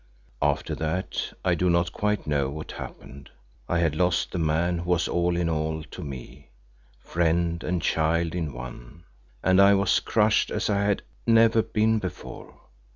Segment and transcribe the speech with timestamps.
[0.41, 3.29] After that I do not quite know what happened.
[3.69, 6.49] I had lost the man who was all in all to me,
[6.99, 9.03] friend and child in one,
[9.43, 12.55] and I was crushed as I had never been before.